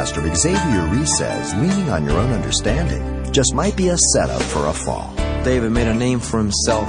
[0.00, 4.64] Pastor Xavier Reese says leaning on your own understanding just might be a setup for
[4.64, 5.12] a fall.
[5.44, 6.88] David made a name for himself,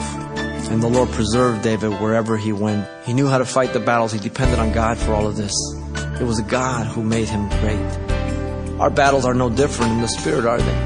[0.72, 2.88] and the Lord preserved David wherever he went.
[3.04, 4.14] He knew how to fight the battles.
[4.14, 5.52] He depended on God for all of this.
[6.22, 8.80] It was God who made him great.
[8.80, 10.78] Our battles are no different in the spirit, are they?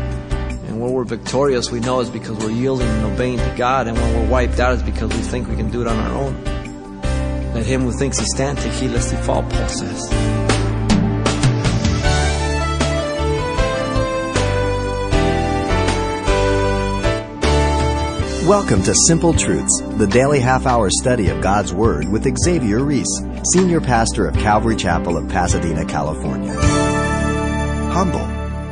[0.68, 3.86] And when we're victorious, we know it's because we're yielding and obeying to God.
[3.86, 6.18] And when we're wiped out, it's because we think we can do it on our
[6.24, 6.44] own.
[7.54, 10.35] Let him who thinks he stands take heed lest he fall, Paul says.
[18.46, 23.24] Welcome to Simple Truths, the daily half hour study of God's Word with Xavier Reese,
[23.56, 26.54] Senior Pastor of Calvary Chapel of Pasadena, California.
[26.54, 28.20] Humble,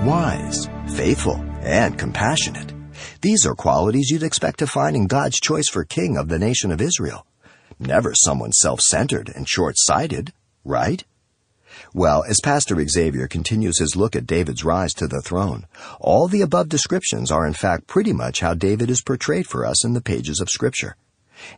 [0.08, 2.72] wise, faithful, and compassionate.
[3.22, 6.72] These are qualities you'd expect to find in God's choice for King of the nation
[6.72, 7.26] of Israel.
[7.80, 10.34] Never someone self centered and short sighted,
[10.64, 11.04] right?
[11.94, 15.66] Well, as Pastor Xavier continues his look at David's rise to the throne,
[16.00, 19.86] all the above descriptions are in fact pretty much how David is portrayed for us
[19.86, 20.96] in the pages of Scripture.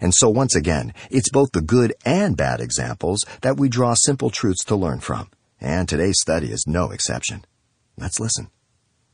[0.02, 4.30] And so once again, it's both the good and bad examples that we draw simple
[4.30, 5.30] truths to learn from.
[5.62, 7.45] And today's study is no exception.
[7.97, 8.50] Let's listen.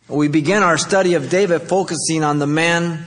[0.07, 3.05] We begin our study of David focusing on the man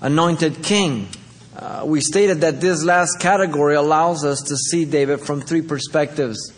[0.00, 1.08] anointed king.
[1.56, 6.52] Uh, we stated that this last category allows us to see David from three perspectives.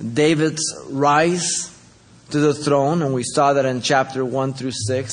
[0.00, 1.72] David's rise
[2.30, 5.12] to the throne, and we saw that in chapter 1 through 6.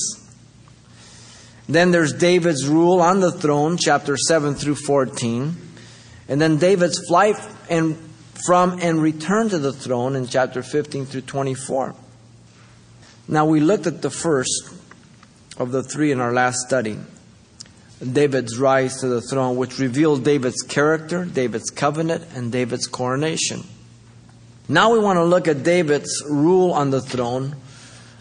[1.69, 5.55] Then there's David's rule on the throne, chapter 7 through 14.
[6.27, 7.35] And then David's flight
[7.69, 7.97] and
[8.45, 11.95] from and return to the throne in chapter 15 through 24.
[13.27, 14.69] Now we looked at the first
[15.57, 16.97] of the three in our last study.
[18.11, 23.63] David's rise to the throne, which revealed David's character, David's covenant, and David's coronation.
[24.69, 27.55] Now we want to look at David's rule on the throne,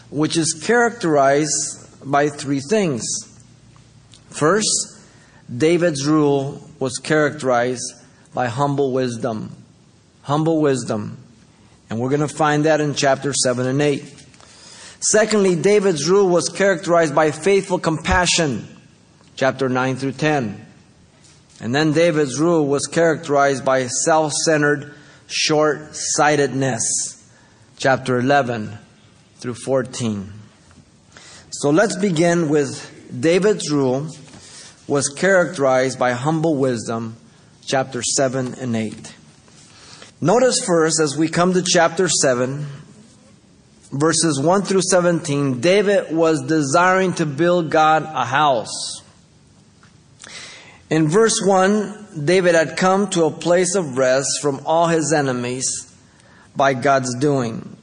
[0.09, 3.03] which is characterized by three things.
[4.29, 4.99] First,
[5.55, 7.93] David's rule was characterized
[8.33, 9.55] by humble wisdom.
[10.23, 11.17] Humble wisdom.
[11.89, 14.03] And we're going to find that in chapter 7 and 8.
[14.99, 18.67] Secondly, David's rule was characterized by faithful compassion.
[19.35, 20.65] Chapter 9 through 10.
[21.61, 24.93] And then David's rule was characterized by self centered
[25.27, 26.81] short sightedness.
[27.77, 28.77] Chapter 11
[29.37, 30.31] through 14.
[31.51, 32.89] So let's begin with
[33.19, 34.07] David's rule
[34.87, 37.15] was characterized by humble wisdom,
[37.65, 39.15] chapter 7 and 8.
[40.19, 42.65] Notice first, as we come to chapter 7,
[43.91, 49.02] verses 1 through 17, David was desiring to build God a house.
[50.89, 55.95] In verse 1, David had come to a place of rest from all his enemies
[56.55, 57.77] by God's doing.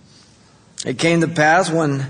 [0.85, 2.07] It came to pass when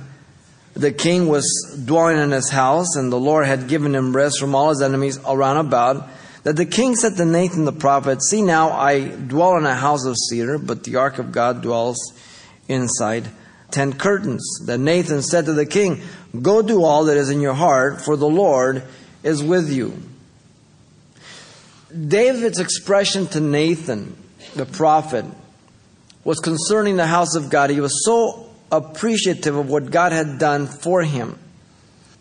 [0.75, 1.47] the king was
[1.85, 5.19] dwelling in his house and the Lord had given him rest from all his enemies
[5.27, 6.09] around about,
[6.43, 10.05] that the king said to Nathan the prophet, See now, I dwell in a house
[10.05, 11.99] of cedar, but the ark of God dwells
[12.69, 13.29] inside
[13.71, 14.61] ten curtains.
[14.65, 16.01] Then Nathan said to the king,
[16.41, 18.85] Go do all that is in your heart, for the Lord
[19.23, 20.03] is with you.
[21.91, 24.17] David's expression to Nathan,
[24.55, 25.25] the prophet,
[26.25, 27.71] was concerning the house of God.
[27.71, 31.39] He was so appreciative of what God had done for him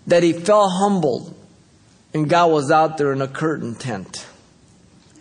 [0.07, 1.35] that he felt humbled,
[2.13, 4.25] and God was out there in a curtain tent.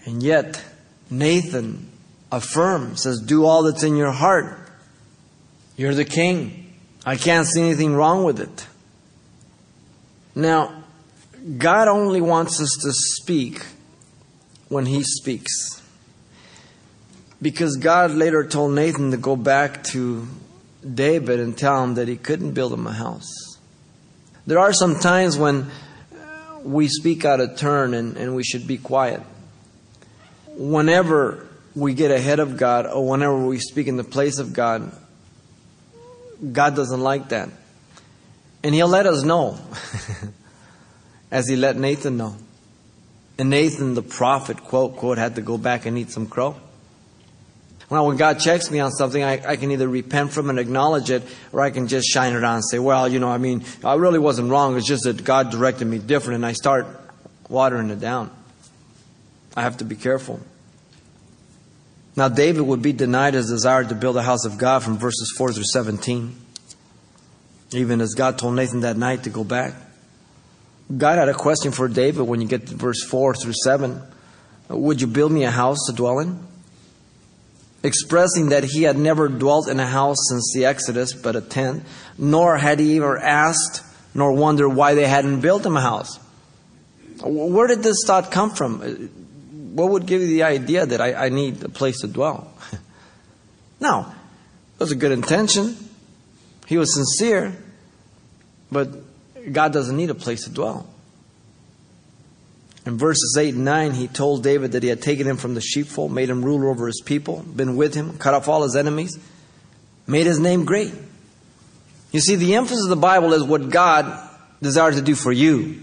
[0.06, 0.62] And yet,
[1.10, 1.90] Nathan
[2.32, 4.58] affirms, says, Do all that's in your heart.
[5.76, 6.72] You're the king.
[7.04, 8.66] I can't see anything wrong with it.
[10.34, 10.84] Now,
[11.56, 13.64] God only wants us to speak
[14.68, 15.82] when he speaks.
[17.40, 20.26] Because God later told Nathan to go back to
[20.94, 23.58] David and tell him that he couldn't build him a house.
[24.46, 25.70] There are some times when
[26.12, 29.20] uh, we speak out of turn and, and we should be quiet.
[30.56, 34.90] Whenever we get ahead of God or whenever we speak in the place of God,
[36.52, 37.50] God doesn't like that.
[38.64, 39.58] And He'll let us know,
[41.30, 42.36] as He let Nathan know.
[43.38, 46.56] And Nathan, the prophet, quote, quote, had to go back and eat some crow.
[47.88, 51.10] Well, when God checks me on something, I, I, can either repent from and acknowledge
[51.10, 53.64] it, or I can just shine it on and say, well, you know, I mean,
[53.82, 54.76] I really wasn't wrong.
[54.76, 56.86] It's just that God directed me different, and I start
[57.48, 58.30] watering it down.
[59.56, 60.40] I have to be careful.
[62.14, 65.32] Now, David would be denied his desire to build a house of God from verses
[65.38, 66.36] 4 through 17,
[67.72, 69.72] even as God told Nathan that night to go back.
[70.96, 74.00] God had a question for David when you get to verse 4 through 7.
[74.70, 76.46] Would you build me a house to dwell in?
[77.82, 81.84] expressing that he had never dwelt in a house since the Exodus, but a tent,
[82.16, 86.18] nor had he ever asked nor wondered why they hadn't built him a house.
[87.22, 88.80] Where did this thought come from?
[89.74, 92.52] What would give you the idea that I, I need a place to dwell?
[93.80, 94.12] no,
[94.74, 95.76] it was a good intention.
[96.66, 97.54] He was sincere,
[98.72, 98.88] but
[99.52, 100.86] God doesn't need a place to dwell.
[102.88, 105.60] In verses 8 and 9, he told David that he had taken him from the
[105.60, 109.18] sheepfold, made him ruler over his people, been with him, cut off all his enemies,
[110.06, 110.94] made his name great.
[112.12, 114.26] You see, the emphasis of the Bible is what God
[114.62, 115.82] desires to do for you,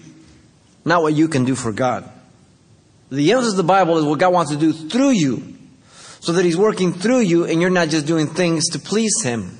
[0.83, 2.09] not what you can do for God.
[3.11, 5.55] The emphasis of the Bible is what God wants to do through you,
[6.21, 9.55] so that He's working through you and you're not just doing things to please Him,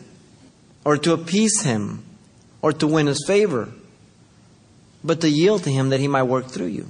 [0.84, 2.04] or to appease Him,
[2.64, 3.70] or to win His favor,
[5.06, 6.90] but to yield to Him that He might work through you.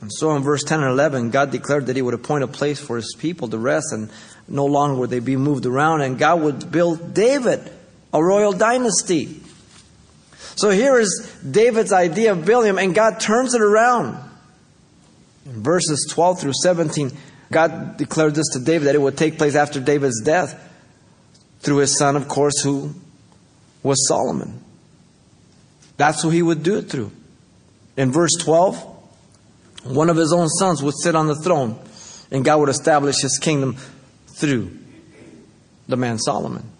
[0.00, 2.80] And so in verse 10 and 11, God declared that He would appoint a place
[2.80, 4.10] for His people to rest, and
[4.48, 7.70] no longer would they be moved around, and God would build David
[8.12, 9.40] a royal dynasty.
[10.56, 14.18] So here is David's idea of building and God turns it around.
[15.46, 17.12] In verses 12 through 17,
[17.52, 20.58] God declared this to David that it would take place after David's death
[21.60, 22.92] through his son, of course, who
[23.82, 24.62] was Solomon.
[25.98, 27.10] That's who he would do it through.
[27.96, 28.82] In verse 12,
[29.84, 31.78] one of his own sons would sit on the throne,
[32.30, 33.76] and God would establish his kingdom
[34.28, 34.78] through
[35.88, 36.70] the man Solomon.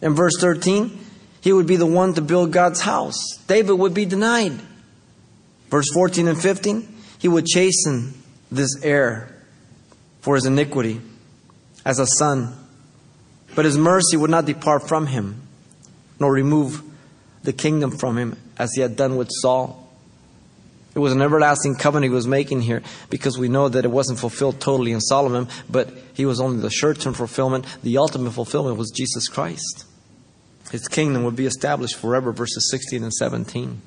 [0.00, 0.98] In verse 13,
[1.42, 3.36] he would be the one to build God's house.
[3.46, 4.58] David would be denied.
[5.68, 6.88] Verse 14 and 15,
[7.18, 8.14] he would chasten
[8.50, 9.36] this heir
[10.22, 11.00] for his iniquity
[11.84, 12.56] as a son.
[13.54, 15.42] But his mercy would not depart from him,
[16.18, 16.82] nor remove
[17.42, 19.78] the kingdom from him as he had done with Saul.
[20.94, 24.18] It was an everlasting covenant he was making here because we know that it wasn't
[24.18, 27.64] fulfilled totally in Solomon, but he was only the short term fulfillment.
[27.82, 29.86] The ultimate fulfillment was Jesus Christ.
[30.70, 33.80] His kingdom would be established forever, verses 16 and 17.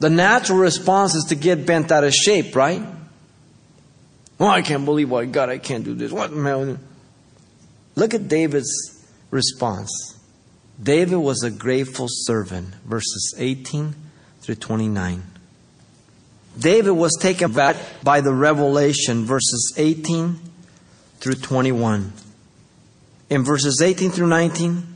[0.00, 2.82] The natural response is to get bent out of shape, right?
[4.40, 6.10] Oh, I can't believe why God, I can't do this.
[6.10, 6.80] What man?
[7.94, 10.18] Look at David's response.
[10.82, 13.94] David was a grateful servant, verses 18
[14.40, 15.22] through 29.
[16.58, 20.40] David was taken back by the revelation, verses 18
[21.20, 22.12] through 21.
[23.30, 24.86] In verses 18 through 19,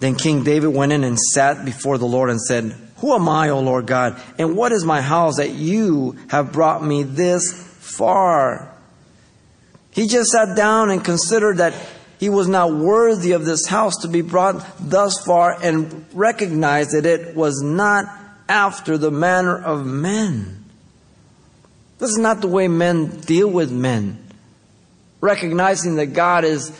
[0.00, 3.50] then King David went in and sat before the Lord and said, Who am I,
[3.50, 4.20] O Lord God?
[4.38, 8.70] And what is my house that you have brought me this far?
[9.92, 11.74] He just sat down and considered that
[12.18, 17.06] he was not worthy of this house to be brought thus far and recognized that
[17.06, 18.06] it was not
[18.48, 20.64] after the manner of men.
[21.98, 24.18] This is not the way men deal with men.
[25.20, 26.78] Recognizing that God is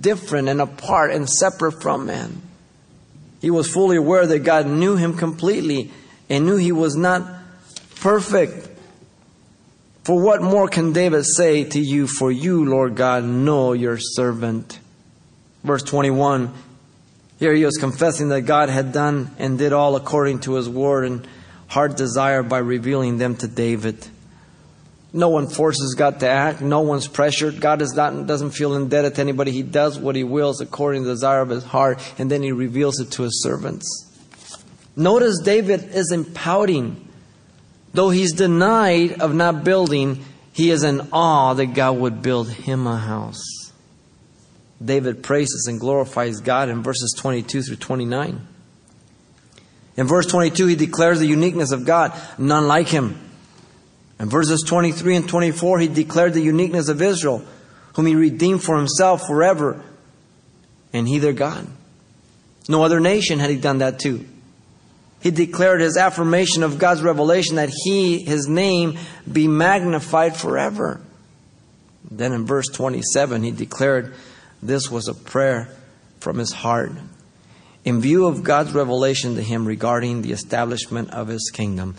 [0.00, 2.42] different and apart and separate from men.
[3.40, 5.90] He was fully aware that God knew him completely
[6.28, 7.22] and knew he was not
[7.96, 8.68] perfect.
[10.06, 12.06] For what more can David say to you?
[12.06, 14.78] For you, Lord God, know your servant.
[15.64, 16.54] Verse 21
[17.38, 21.04] here he was confessing that God had done and did all according to his word
[21.04, 21.26] and
[21.66, 24.06] heart desire by revealing them to David.
[25.12, 26.60] No one forces God to act.
[26.60, 27.60] No one's pressured.
[27.60, 29.50] God is not, doesn't feel indebted to anybody.
[29.50, 32.52] He does what he wills according to the desire of his heart, and then he
[32.52, 33.86] reveals it to his servants.
[34.94, 37.06] Notice David isn't pouting.
[37.96, 40.22] Though he's denied of not building,
[40.52, 43.42] he is in awe that God would build him a house.
[44.84, 48.46] David praises and glorifies God in verses 22 through 29.
[49.96, 53.18] In verse 22, he declares the uniqueness of God, none like him.
[54.20, 57.42] In verses 23 and 24, he declared the uniqueness of Israel,
[57.94, 59.82] whom he redeemed for himself forever,
[60.92, 61.66] and he their God.
[62.68, 64.26] No other nation had he done that to.
[65.26, 68.96] He declared his affirmation of God's revelation that he, his name,
[69.30, 71.00] be magnified forever.
[72.08, 74.14] Then in verse 27, he declared
[74.62, 75.68] this was a prayer
[76.20, 76.92] from his heart
[77.84, 81.96] in view of God's revelation to him regarding the establishment of his kingdom.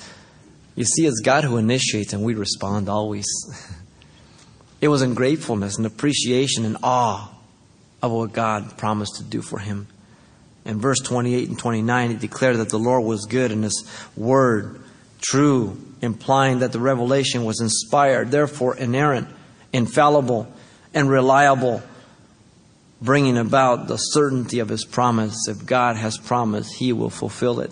[0.78, 3.26] You see, it's God who initiates and we respond always.
[4.80, 7.30] It was in gratefulness and appreciation and awe
[8.02, 9.88] of what God promised to do for him.
[10.68, 14.82] In verse 28 and 29, he declared that the Lord was good and his word
[15.22, 19.28] true, implying that the revelation was inspired, therefore inerrant,
[19.74, 20.52] infallible,
[20.94, 21.82] and reliable,
[23.02, 25.48] bringing about the certainty of his promise.
[25.48, 27.72] If God has promised, he will fulfill it.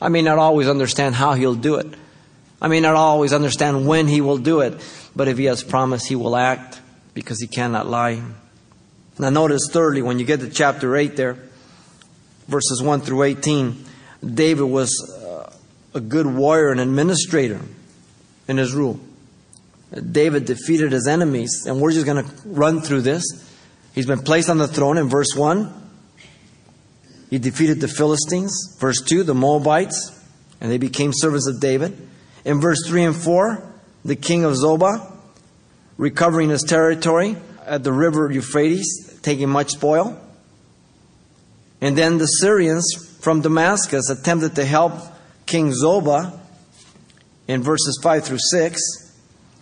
[0.00, 1.86] I may not always understand how he'll do it.
[2.62, 4.80] I may not always understand when He will do it,
[5.16, 6.78] but if He has promised, He will act.
[7.12, 8.22] because he cannot lie.
[9.18, 11.36] Now, notice thirdly, when you get to chapter 8 there,
[12.52, 13.84] verses 1 through 18,
[14.22, 15.52] David was uh,
[15.94, 17.60] a good warrior and administrator
[18.46, 19.00] in his rule.
[19.92, 23.24] David defeated his enemies, and we're just going to run through this.
[23.94, 25.72] He's been placed on the throne in verse 1.
[27.30, 28.76] He defeated the Philistines.
[28.78, 30.18] Verse 2, the Moabites,
[30.60, 31.96] and they became servants of David.
[32.44, 33.62] In verse 3 and 4,
[34.04, 35.10] the king of Zobah,
[35.96, 40.18] recovering his territory at the river Euphrates, taking much spoil.
[41.82, 42.86] And then the Syrians
[43.20, 44.92] from Damascus attempted to help
[45.46, 46.38] King Zobah
[47.48, 48.80] in verses 5 through 6.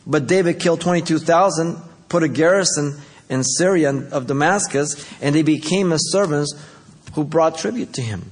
[0.07, 1.79] But David killed 22,000,
[2.11, 3.01] put a garrison
[3.31, 6.55] in Syria of Damascus, and they became his servants
[7.15, 8.31] who brought tribute to him.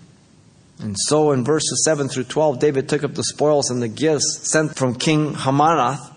[0.81, 4.41] And so in verses 7 through 12, David took up the spoils and the gifts
[4.43, 6.15] sent from King Hamarath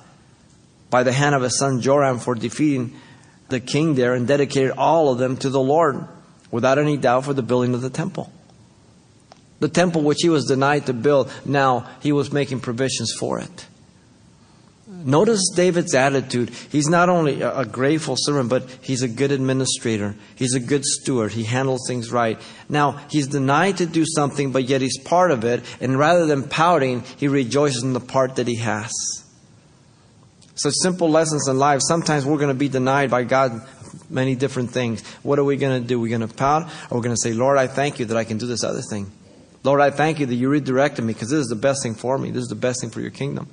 [0.90, 3.00] by the hand of his son Joram for defeating
[3.48, 6.06] the king there and dedicated all of them to the Lord
[6.52, 8.32] without any doubt for the building of the temple.
[9.60, 13.68] The temple which he was denied to build, now he was making provisions for it.
[14.88, 16.50] Notice David's attitude.
[16.70, 20.16] He's not only a grateful servant, but he's a good administrator.
[20.36, 21.32] He's a good steward.
[21.32, 22.40] He handles things right.
[22.68, 25.64] Now, he's denied to do something, but yet he's part of it.
[25.80, 28.92] And rather than pouting, he rejoices in the part that he has.
[30.56, 31.82] Such simple lessons in life.
[31.88, 33.62] Sometimes we're going to be denied by God
[34.10, 35.08] many different things.
[35.24, 36.00] What are we going to do?
[36.00, 38.24] We're going to pout, or we're going to say, Lord, I thank you that I
[38.24, 39.12] can do this other thing.
[39.64, 42.18] Lord, I thank you that you redirected me because this is the best thing for
[42.18, 42.32] me.
[42.32, 43.48] This is the best thing for your kingdom.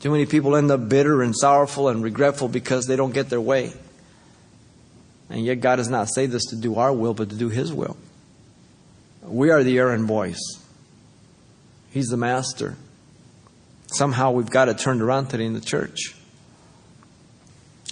[0.00, 3.40] Too many people end up bitter and sorrowful and regretful because they don't get their
[3.40, 3.72] way.
[5.28, 7.72] And yet, God does not say this to do our will, but to do His
[7.72, 7.96] will.
[9.22, 10.38] We are the errand boys,
[11.90, 12.76] He's the master.
[13.92, 16.14] Somehow we've got it turned around today in the church.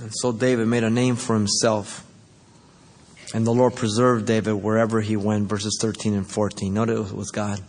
[0.00, 2.04] And so David made a name for himself.
[3.34, 6.72] And the Lord preserved David wherever he went, verses 13 and 14.
[6.72, 7.60] Notice it was God.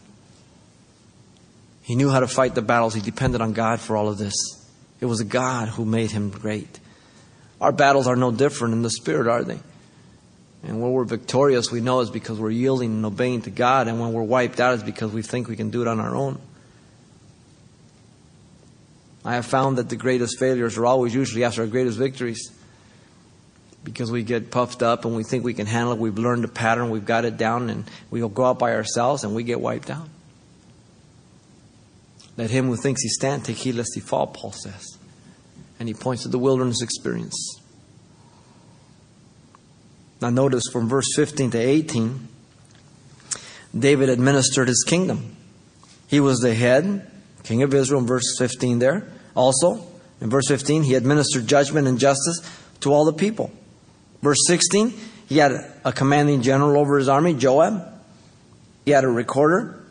[1.82, 2.94] He knew how to fight the battles.
[2.94, 4.36] He depended on God for all of this.
[5.02, 6.80] It was God who made him great.
[7.60, 9.60] Our battles are no different in the spirit, are they?
[10.64, 13.88] And when we're victorious, we know it's because we're yielding and obeying to God.
[13.88, 16.16] And when we're wiped out, it's because we think we can do it on our
[16.16, 16.40] own.
[19.26, 22.52] I have found that the greatest failures are always usually after our greatest victories
[23.84, 26.00] because we get puffed up and we think we can handle it.
[26.00, 29.36] We've learned the pattern, we've got it down, and we'll go out by ourselves and
[29.36, 30.08] we get wiped out.
[32.38, 34.98] Let him who thinks he stand take heed lest he fall, Paul says.
[35.80, 37.60] And he points to the wilderness experience.
[40.22, 42.28] Now, notice from verse 15 to 18,
[43.78, 45.36] David administered his kingdom.
[46.08, 47.09] He was the head,
[47.44, 49.08] king of Israel, in verse 15 there.
[49.36, 49.86] Also,
[50.22, 52.42] in verse 15, he administered judgment and justice
[52.82, 53.52] to all the people.
[54.22, 54.94] Verse 16,
[55.28, 55.52] he had
[55.86, 57.88] a commanding general over his army, Joab.
[58.86, 59.82] He had a recorder,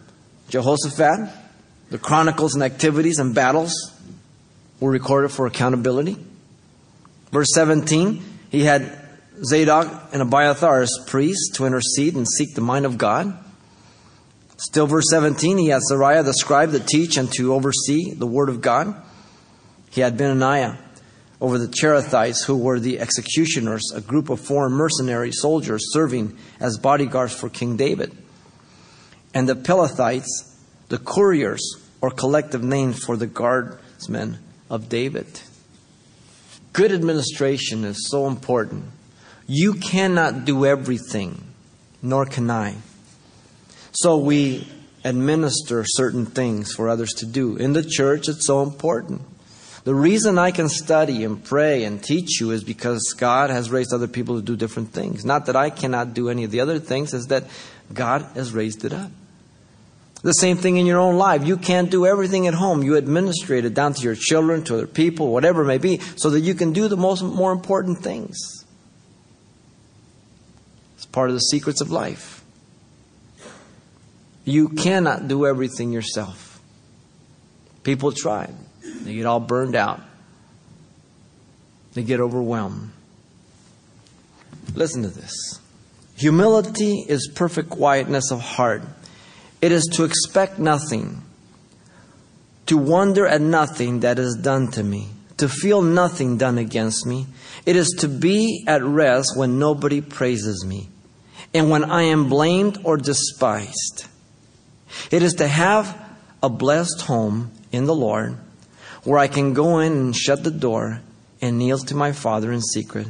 [0.49, 1.31] Jehoshaphat.
[1.90, 3.73] The chronicles and activities and battles
[4.81, 6.17] were recorded for accountability.
[7.33, 8.99] Verse 17, he had
[9.45, 13.37] Zadok and Abiathar as priests to intercede and seek the mind of God.
[14.59, 18.49] Still, verse 17, he had Seraiah the scribe to teach and to oversee the word
[18.49, 19.00] of God.
[19.91, 20.77] He had Benaiah
[21.41, 26.77] over the Cherethites, who were the executioners, a group of foreign mercenary soldiers serving as
[26.77, 28.17] bodyguards for King David.
[29.33, 30.57] And the Pelethites,
[30.88, 31.62] the couriers,
[32.00, 34.38] or collective names for the guardsmen
[34.69, 35.41] of David.
[36.73, 38.87] Good administration is so important.
[39.47, 41.45] You cannot do everything,
[42.03, 42.77] nor can I.
[43.92, 44.66] So we
[45.04, 47.57] administer certain things for others to do.
[47.57, 49.23] In the church, it's so important.
[49.85, 53.95] The reason I can study and pray and teach you is because God has raised
[53.95, 55.25] other people to do different things.
[55.25, 57.45] Not that I cannot do any of the other things, is that
[57.95, 59.11] God has raised it up.
[60.23, 61.47] The same thing in your own life.
[61.47, 62.83] You can't do everything at home.
[62.83, 66.30] You administrate it down to your children, to other people, whatever it may be, so
[66.30, 68.37] that you can do the most more important things.
[70.97, 72.42] It's part of the secrets of life.
[74.49, 76.59] You cannot do everything yourself.
[77.83, 78.50] People try.
[79.02, 80.00] They get all burned out.
[81.93, 82.90] They get overwhelmed.
[84.75, 85.61] Listen to this.
[86.17, 88.81] Humility is perfect quietness of heart.
[89.61, 91.21] It is to expect nothing,
[92.67, 97.26] to wonder at nothing that is done to me, to feel nothing done against me.
[97.67, 100.88] It is to be at rest when nobody praises me,
[101.52, 104.07] and when I am blamed or despised.
[105.11, 105.97] It is to have
[106.42, 108.37] a blessed home in the Lord
[109.04, 111.00] where I can go in and shut the door
[111.40, 113.07] and kneel to my Father in secret,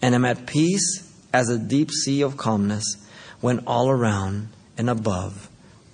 [0.00, 2.96] and am at peace as a deep sea of calmness
[3.40, 5.48] when all around and above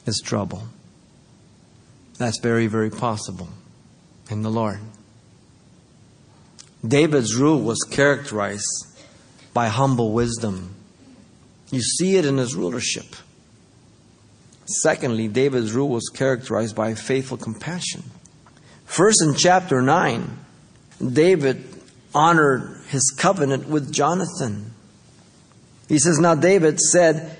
[0.06, 0.64] is trouble.
[2.18, 3.49] That's very, very possible
[4.30, 4.80] in the Lord.
[6.87, 8.87] David's rule was characterized
[9.52, 10.75] by humble wisdom.
[11.70, 13.16] You see it in his rulership.
[14.71, 18.05] Secondly, David's rule was characterized by faithful compassion.
[18.85, 20.39] First, in chapter 9,
[21.12, 21.65] David
[22.15, 24.73] honored his covenant with Jonathan.
[25.89, 27.37] He says, Now David said,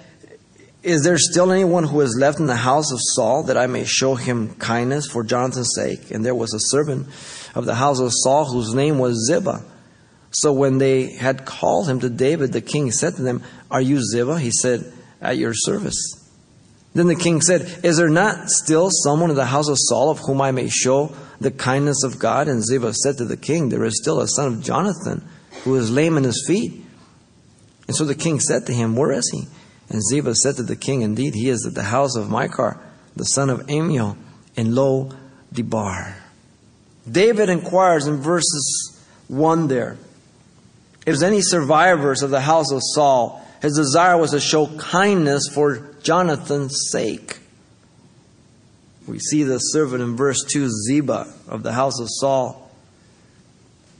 [0.83, 3.85] Is there still anyone who is left in the house of Saul that I may
[3.85, 6.11] show him kindness for Jonathan's sake?
[6.11, 7.07] And there was a servant
[7.55, 9.63] of the house of Saul whose name was Ziba.
[10.33, 14.01] So when they had called him to David, the king said to them, Are you
[14.01, 14.39] Ziba?
[14.39, 16.20] He said, At your service.
[16.93, 20.19] Then the king said, Is there not still someone in the house of Saul of
[20.21, 22.49] whom I may show the kindness of God?
[22.49, 25.27] And Ziba said to the king, There is still a son of Jonathan
[25.63, 26.85] who is lame in his feet.
[27.87, 29.47] And so the king said to him, Where is he?
[29.89, 32.79] And Ziba said to the king, Indeed, he is at the house of Machir,
[33.15, 34.17] the son of Amiel,
[34.57, 35.11] in Lo
[35.53, 36.17] Debar.
[37.11, 39.97] David inquires in verses 1 there
[41.01, 45.49] if there's any survivors of the house of Saul, his desire was to show kindness
[45.53, 47.39] for Jonathan's sake.
[49.07, 52.71] We see the servant in verse 2, Ziba of the house of Saul.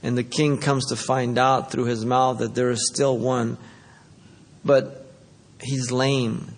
[0.03, 3.57] And the king comes to find out through his mouth that there is still one,
[4.65, 5.05] but
[5.61, 6.53] he's lame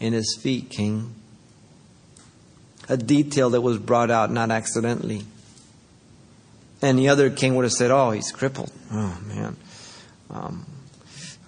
[0.00, 1.14] in his feet, king.
[2.88, 5.22] A detail that was brought out not accidentally.
[6.82, 8.70] Any other king would have said, Oh, he's crippled.
[8.92, 9.56] Oh, man.
[10.28, 10.66] Um,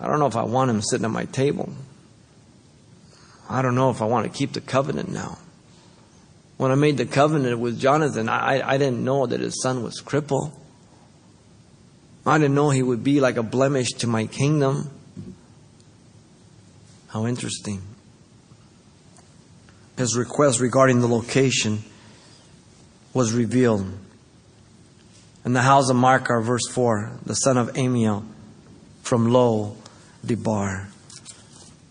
[0.00, 1.70] I don't know if I want him sitting at my table.
[3.48, 5.38] I don't know if I want to keep the covenant now.
[6.56, 10.00] When I made the covenant with Jonathan, I, I didn't know that his son was
[10.00, 10.52] crippled.
[12.24, 14.90] I didn't know he would be like a blemish to my kingdom.
[17.08, 17.82] How interesting.
[19.96, 21.84] His request regarding the location
[23.14, 23.86] was revealed.
[25.44, 28.24] In the house of Machir, verse 4, the son of Amiel
[29.02, 29.76] from Lo
[30.24, 30.88] Debar.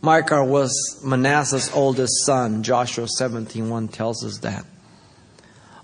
[0.05, 2.61] Machir was Manasseh's oldest son.
[2.61, 4.63] Joshua 17:1 tells us that.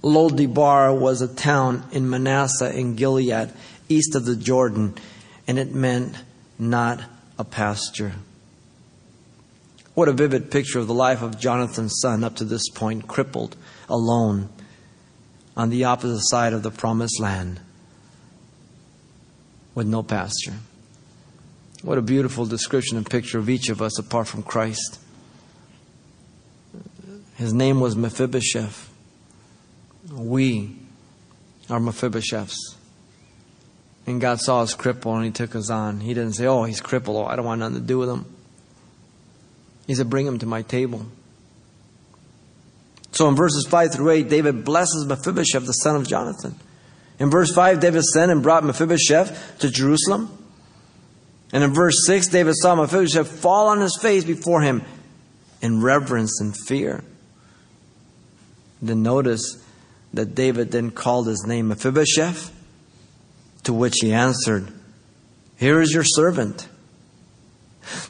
[0.04, 3.52] Lo Debar was a town in Manasseh in Gilead,
[3.90, 4.94] east of the Jordan,
[5.48, 6.16] and it meant
[6.60, 7.02] not
[7.40, 8.14] a pasture.
[9.96, 13.56] What a vivid picture of the life of Jonathan's son up to this point, crippled,
[13.90, 14.50] alone,
[15.58, 17.60] on the opposite side of the promised land,
[19.74, 20.58] with no pasture.
[21.82, 25.00] What a beautiful description and picture of each of us apart from Christ.
[27.36, 28.90] His name was Mephibosheth.
[30.12, 30.76] We
[31.70, 32.76] are Mephibosheths.
[34.06, 36.02] And God saw us crippled and He took us on.
[36.02, 37.18] He didn't say, Oh, he's crippled.
[37.18, 38.26] Oh, I don't want nothing to do with him.
[39.88, 41.06] He said, Bring him to my table.
[43.12, 46.56] So in verses 5 through 8, David blesses Mephibosheth, the son of Jonathan.
[47.20, 50.38] In verse 5, David sent and brought Mephibosheth to Jerusalem.
[51.54, 54.84] And in verse 6, David saw Mephibosheth fall on his face before him
[55.62, 57.04] in reverence and fear.
[58.82, 59.64] Then notice
[60.14, 62.52] that David then called his name Mephibosheth,
[63.64, 64.72] to which he answered,
[65.58, 66.68] Here is your servant.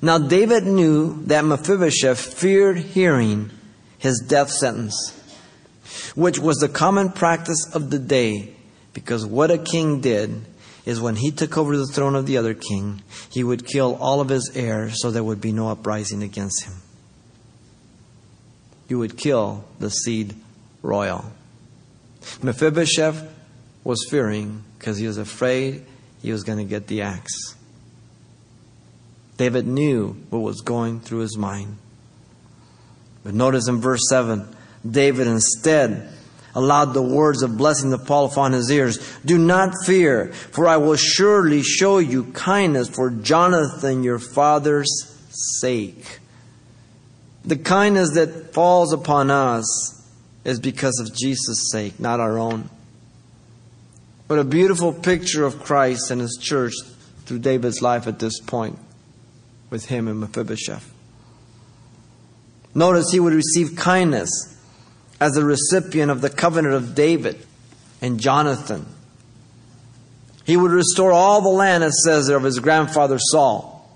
[0.01, 3.51] Now David knew that Mephibosheth feared hearing
[3.97, 5.17] his death sentence,
[6.15, 8.55] which was the common practice of the day,
[8.93, 10.45] because what a king did
[10.85, 14.19] is when he took over the throne of the other king, he would kill all
[14.21, 16.73] of his heirs so there would be no uprising against him.
[18.87, 20.35] He would kill the seed
[20.81, 21.31] royal.
[22.41, 23.31] Mephibosheth
[23.83, 25.85] was fearing because he was afraid
[26.21, 27.55] he was going to get the axe.
[29.37, 31.77] David knew what was going through his mind.
[33.23, 34.47] But notice in verse 7,
[34.89, 36.11] David instead
[36.55, 38.97] allowed the words of blessing to fall upon his ears.
[39.23, 44.89] Do not fear, for I will surely show you kindness for Jonathan your father's
[45.59, 46.19] sake.
[47.43, 49.97] The kindness that falls upon us
[50.43, 52.69] is because of Jesus' sake, not our own.
[54.27, 56.73] But a beautiful picture of Christ and his church
[57.25, 58.77] through David's life at this point
[59.69, 60.93] with him and Mephibosheth.
[62.73, 64.29] Notice he would receive kindness
[65.21, 67.45] as a recipient of the covenant of David
[68.01, 68.87] and Jonathan.
[70.45, 73.87] He would restore all the land, it says there, of his grandfather Saul.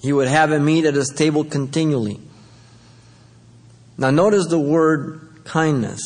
[0.00, 2.20] He would have him eat at his table continually.
[3.98, 6.00] Now, notice the word kindness.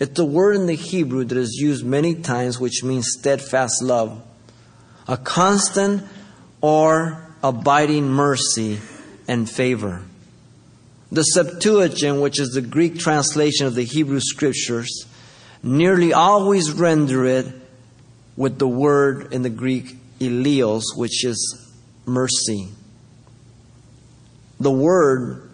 [0.00, 4.20] It's a word in the Hebrew that is used many times, which means steadfast love,
[5.06, 6.02] a constant
[6.60, 8.80] or abiding mercy
[9.28, 10.02] and favor.
[11.12, 15.06] The Septuagint, which is the Greek translation of the Hebrew scriptures,
[15.62, 17.46] nearly always render it
[18.36, 21.70] with the word in the Greek eleos, which is
[22.06, 22.68] mercy.
[24.60, 25.50] The word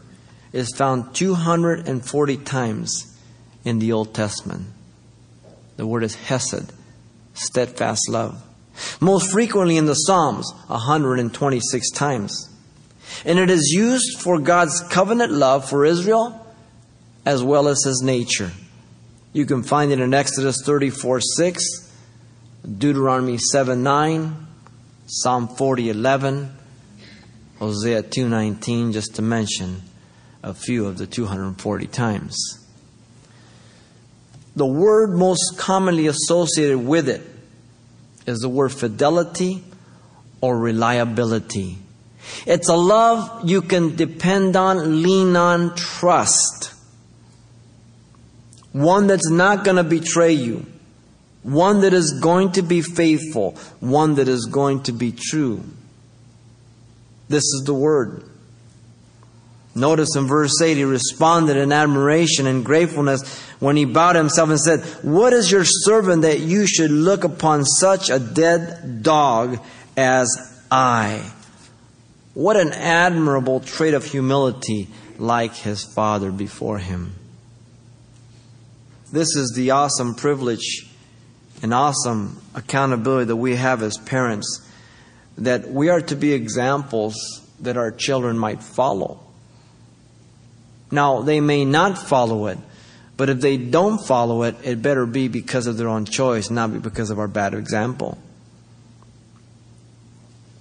[0.52, 3.18] is found 240 times
[3.64, 4.66] in the Old Testament.
[5.76, 6.72] The word is hesed,
[7.34, 8.42] steadfast love.
[9.00, 12.49] Most frequently in the Psalms, 126 times.
[13.24, 16.36] And it is used for God's covenant love for Israel
[17.24, 18.52] as well as his nature.
[19.32, 21.92] You can find it in Exodus 34 6,
[22.78, 24.46] Deuteronomy 7 9,
[25.06, 26.56] Psalm 40 11,
[27.58, 29.82] Hosea 2 19, just to mention
[30.42, 32.36] a few of the 240 times.
[34.56, 37.22] The word most commonly associated with it
[38.26, 39.62] is the word fidelity
[40.40, 41.78] or reliability.
[42.46, 46.72] It's a love you can depend on, lean on, trust.
[48.72, 50.66] One that's not going to betray you.
[51.42, 53.52] One that is going to be faithful.
[53.80, 55.64] One that is going to be true.
[57.28, 58.24] This is the word.
[59.74, 64.58] Notice in verse 8, he responded in admiration and gratefulness when he bowed himself and
[64.58, 69.60] said, What is your servant that you should look upon such a dead dog
[69.96, 70.28] as
[70.70, 71.32] I?
[72.34, 74.88] What an admirable trait of humility,
[75.18, 77.14] like his father before him.
[79.12, 80.88] This is the awesome privilege
[81.62, 84.66] and awesome accountability that we have as parents
[85.38, 87.14] that we are to be examples
[87.60, 89.20] that our children might follow.
[90.90, 92.58] Now, they may not follow it,
[93.16, 96.82] but if they don't follow it, it better be because of their own choice, not
[96.82, 98.18] because of our bad example.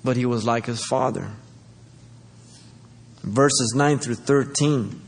[0.04, 1.32] But he was like his father.
[3.30, 5.02] Verses 9 through 13.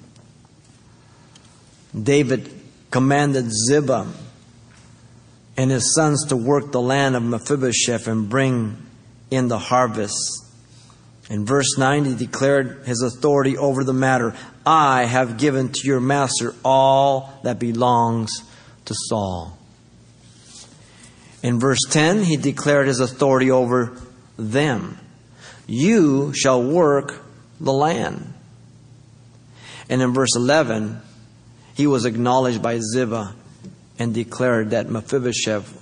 [2.03, 2.51] David
[2.91, 4.07] commanded Ziba
[5.57, 8.77] and his sons to work the land of Mephibosheth and bring
[9.31, 10.45] in the harvest.
[11.31, 14.35] In verse 9, he declared his authority over the matter.
[14.67, 18.31] I have given to your master all that belongs
[18.85, 19.57] to Saul.
[21.41, 23.99] In verse 10, he declared his authority over
[24.37, 24.99] them.
[25.65, 27.30] You shall work
[27.61, 28.33] the land.
[29.89, 30.99] And in verse 11,
[31.75, 33.35] he was acknowledged by Ziba
[33.99, 35.77] and declared that Mephibosheth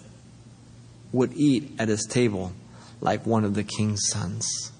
[1.12, 2.52] would eat at his table
[3.02, 4.72] like one of the king's sons.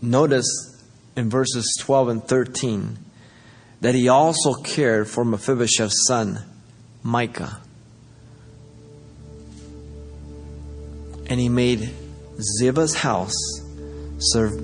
[0.00, 0.46] Notice
[1.16, 2.98] in verses 12 and 13
[3.80, 6.40] that he also cared for Mephibosheth's son,
[7.02, 7.60] Micah.
[11.26, 11.92] And he made
[12.38, 13.34] Ziba's house
[14.18, 14.60] served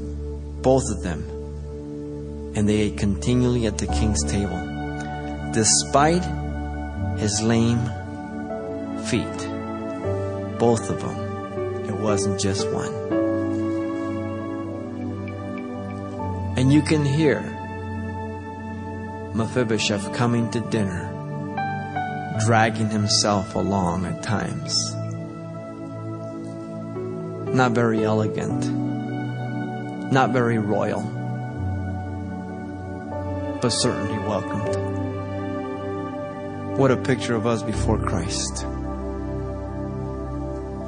[0.62, 1.24] both of them.
[2.54, 4.60] And they ate continually at the king's table,
[5.52, 6.24] despite
[7.18, 7.84] his lame
[9.06, 9.38] feet.
[10.58, 11.86] Both of them.
[11.86, 12.94] It wasn't just one.
[16.56, 17.40] And you can hear
[19.34, 21.10] Mephibosheth coming to dinner,
[22.46, 24.94] dragging himself along at times.
[27.54, 28.64] Not very elegant,
[30.12, 31.02] not very royal,
[33.62, 34.76] but certainly welcomed.
[36.76, 38.66] What a picture of us before Christ.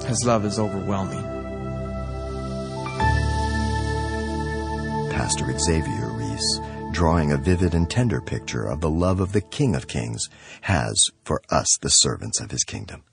[0.08, 1.22] His love is overwhelming.
[5.12, 9.76] Pastor Xavier Reese, drawing a vivid and tender picture of the love of the King
[9.76, 10.28] of Kings,
[10.62, 13.04] has for us, the servants of his kingdom.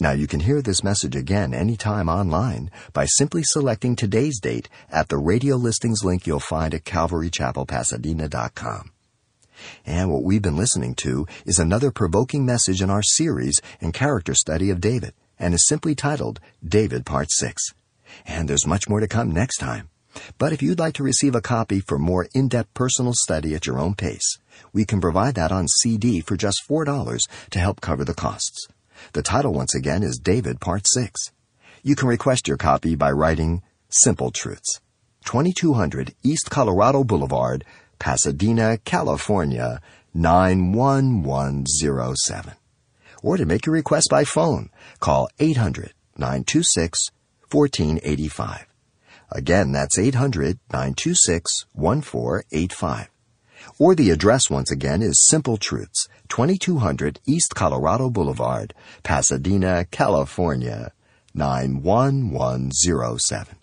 [0.00, 5.08] Now you can hear this message again anytime online by simply selecting today's date at
[5.08, 8.92] the radio listings link you'll find at calvarychapelpasadena.com.
[9.84, 14.34] And what we've been listening to is another provoking message in our series and character
[14.34, 17.60] study of David and is simply titled David Part 6.
[18.24, 19.88] And there's much more to come next time.
[20.38, 23.80] But if you'd like to receive a copy for more in-depth personal study at your
[23.80, 24.38] own pace,
[24.72, 28.68] we can provide that on CD for just $4 to help cover the costs.
[29.12, 31.32] The title once again is David Part 6.
[31.82, 34.80] You can request your copy by writing Simple Truths,
[35.24, 37.64] 2200 East Colorado Boulevard,
[37.98, 39.80] Pasadena, California,
[40.14, 42.52] 91107.
[43.22, 47.10] Or to make your request by phone, call 800 926
[47.50, 48.66] 1485.
[49.30, 53.10] Again, that's 800 926 1485.
[53.78, 60.92] Or the address once again is Simple Truths, 2200 East Colorado Boulevard, Pasadena, California,
[61.34, 63.56] 91107.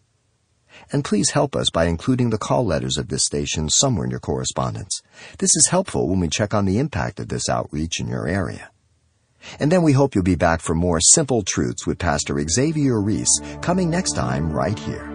[0.91, 4.19] And please help us by including the call letters of this station somewhere in your
[4.19, 5.01] correspondence.
[5.39, 8.69] This is helpful when we check on the impact of this outreach in your area.
[9.59, 13.39] And then we hope you'll be back for more Simple Truths with Pastor Xavier Reese
[13.61, 15.14] coming next time right here.